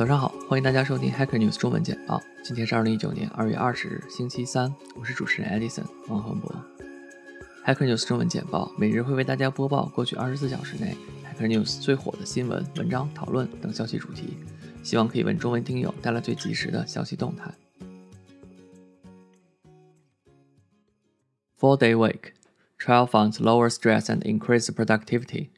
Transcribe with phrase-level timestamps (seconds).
[0.00, 2.22] 早上好，欢迎大家收听 Hacker News 中文简报。
[2.42, 4.74] 今天是二零一九年二月二十日，星期三。
[4.96, 6.50] 我是主持人 Edison 王恒博。
[7.66, 14.38] Hacker News 中文简报每日会为大家播报过去二十四小时内 Hacker News 最火的新闻、文章、讨论等消息主题，
[14.82, 17.52] 希望可以为中文听友带来最及时的消息动态。
[21.58, 22.32] Four Day Week
[22.78, 25.48] Trial Funds Lower Stress and increased Productivity。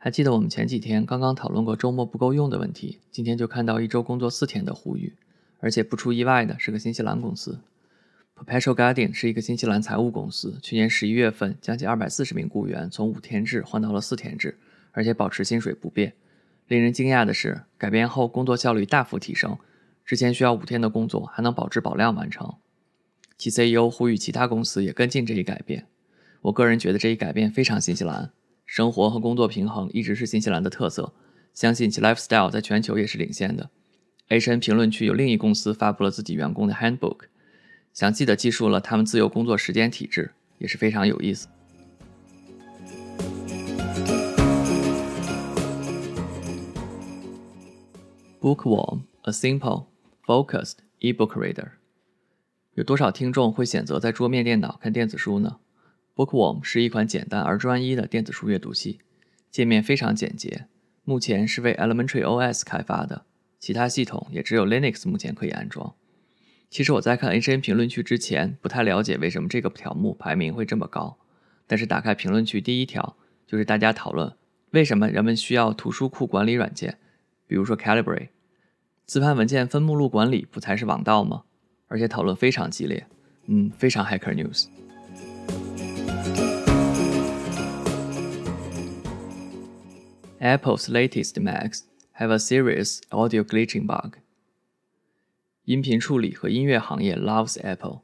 [0.00, 5.12] 还记得我们前几天刚刚讨论过周末不够用的问题，今天就看到一周工作四天的呼吁，
[5.58, 7.58] 而且不出意外的是个新西兰公司。
[8.36, 14.56] Perpetual Guardian 是一个新西兰财务公司，去年十一月份将近二百四十名雇员从五天制换到了四天制，
[14.92, 16.14] 而且保持薪水不变。
[16.68, 19.58] 令人惊讶的是，改变后工作效率大幅提升，
[20.04, 22.54] 之前需要五天的工作还能保质保量完成。
[23.36, 25.86] 其 CEO 呼吁其他公司也跟进这一改变。
[26.42, 28.30] 我个人觉得这一改变非常新西兰。
[28.68, 31.14] 生活和工作平衡一直是新西兰的特色，
[31.54, 33.70] 相信其 lifestyle 在全球也是领先的。
[34.28, 37.20] HN 评论区有另一公司发布了自己员工的 handbook，
[37.94, 41.48] 详细的记述了他们自由工作时间体制，也是非常有意思。
[48.38, 49.86] Bookworm, a simple,
[50.26, 51.70] focused e-book reader。
[52.74, 55.56] 有多少听众会选择在桌面电脑看电子书呢
[56.18, 58.98] ？Bookworm 是一款简单而专一的电子书阅读器，
[59.52, 60.66] 界面非常简洁。
[61.04, 63.24] 目前是为 Elementary OS 开发的，
[63.60, 65.94] 其他系统也只有 Linux 目前可以安装。
[66.68, 71.16] 其实我在看 HN 评论区之前，不太了解为什么这个条目排名会这么高。
[71.68, 74.34] 但是打开评论区，第一条就是大家讨论
[74.72, 76.98] 为什么人们需要图书库管理软件，
[77.46, 78.30] 比如说 Calibre，
[79.06, 81.44] 自盘文件分目录管理不才是王道吗？
[81.86, 83.06] 而且讨论非常激烈，
[83.46, 84.66] 嗯，非常 Hacker News。
[90.40, 91.82] Apple's latest Macs
[92.12, 94.18] have a serious audio glitching bug。
[95.64, 98.02] 音频处理和音乐行业 loves Apple，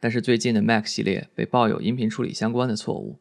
[0.00, 3.18] 但是最近的 Mac 系列被曝有音频处理相关的错误。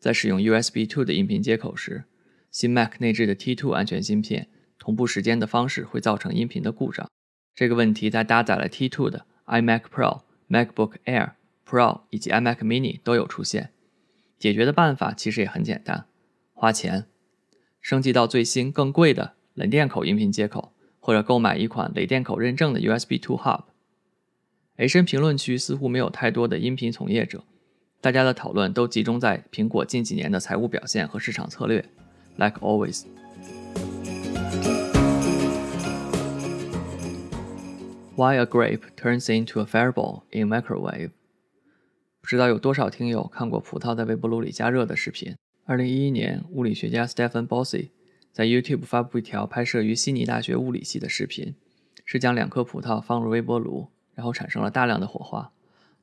[0.00, 2.04] 在使用 USB 2的音频接口时，
[2.50, 4.48] 新 Mac 内置的 T2 安全芯片
[4.80, 7.08] 同步时间的方式会造成音频的故障。
[7.54, 11.34] 这个问题在搭载了 T2 的 iMac Pro、MacBook Air
[11.64, 13.70] Pro 以及 iMac Mini 都有出现。
[14.38, 16.06] 解决的办法其实也很简单，
[16.52, 17.06] 花钱。
[17.86, 23.62] 升级到最新更贵的冷电口音频接口，或者购买一款雷电口认证的 USB Two Hub。
[24.76, 27.44] HN 评论区似乎没有太多的音频从业者，
[28.00, 31.88] 大家的讨论都集中在苹果近几年的财务表现和市场策略。
[32.34, 33.04] Like always。
[38.16, 41.10] Why a grape turns into a fireball in microwave？
[42.20, 45.36] 不知道有多少听友看过葡萄在微波炉里加热的视频。
[45.68, 47.88] 二零一一年，物理学家 Stephen Bossy
[48.32, 51.56] 在 YouTube 发布一条拍摄于悉尼大学物理系的视频，
[52.04, 55.50] 是将两颗葡萄放入微波炉，然后产生了大量的火花。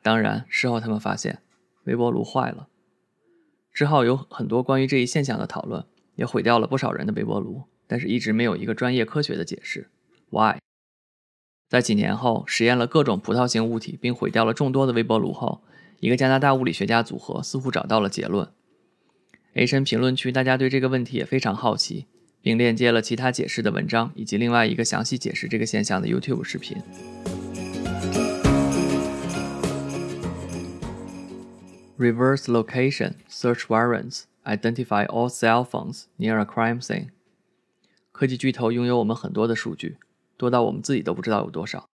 [0.01, 1.39] 当然，事后他们发现
[1.85, 2.67] 微波炉坏了。
[3.71, 5.85] 之后有很多关于这一现象的讨论，
[6.15, 9.87] 也毁掉了不少人的微波炉，但是一直没有一个专业科学的解释。
[10.29, 10.57] Why？
[11.69, 15.61] 在几年后实验了各种葡萄型物体，并毁掉了众多的微波炉后，
[16.01, 18.51] 一个加拿大物理学家组合似乎找到了结论。
[19.55, 22.07] A 神评论区，大家对这个问题也非常好奇，
[22.41, 26.75] 并链接了其他解释的文章以及另外一个详细解释这个现象的 YouTube 视频。
[31.99, 37.09] Reverse location search warrants identify all cell phones near a crime scene。
[38.11, 39.97] 科技巨头拥有我们很多的数据，
[40.35, 41.87] 多到我们自己都不知道有多少。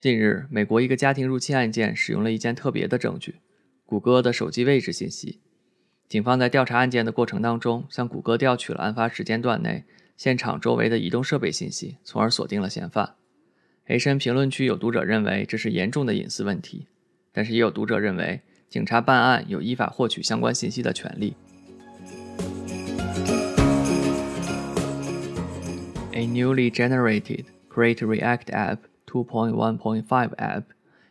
[0.00, 3.36] 近日，美国一个家庭入侵案件使用了一件特别的证据——
[3.86, 5.38] 谷歌的手机位置信息。
[6.08, 9.84] 警方在调查案件的过程当中，向谷歌调取了案发时间段内
[10.16, 13.16] 现场周围的移动设备信息，从而锁定了嫌犯。
[13.84, 16.86] H N 评论区有读者认为这是严重的隐私问题，
[17.30, 18.40] 但是也有读者认为
[18.70, 21.36] 警察办案有依法获取相关信息的权利。
[26.12, 30.64] A newly generated Create React App 2.1.5 app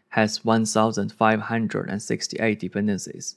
[0.09, 3.35] has 1,568 dependencies.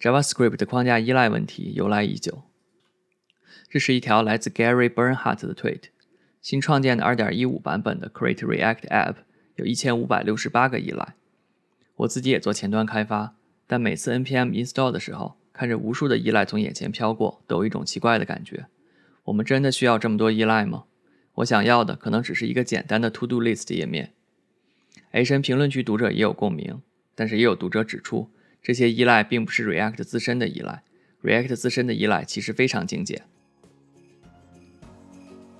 [0.00, 2.44] JavaScript 的框架依赖问题由来已久。
[3.68, 5.84] 这是一条来自 Gary Bernhardt 的 tweet。
[6.40, 9.16] 新创建的2.15版本的 Create React App
[9.56, 11.14] 有一千五百六十八个依赖。
[11.96, 13.34] 我自己也做前端开发，
[13.66, 18.66] 但每次 npm install 的时候，看着无数的依赖从眼前飘过，都有一种奇怪的感觉。
[19.24, 20.84] 我们真的需要这么多依赖吗？
[21.34, 24.12] 我想要的可能只是一个简单的 To Do List 页面。
[25.10, 26.80] H N 评论区读者也有共鸣，
[27.16, 28.30] 但是也有读者指出。
[28.62, 30.82] 这些依赖并不是 React 自身的依赖
[31.22, 33.22] ，React 自身的依赖其实非常精简。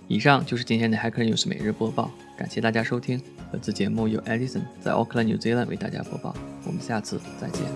[0.07, 3.21] 以上就是今天的 Hacker News 每日播报，感谢大家收听。
[3.53, 6.35] 本次节目由 Alison 在 Auckland, New Zealand 为大家播报，
[6.65, 7.67] 我们下次再见。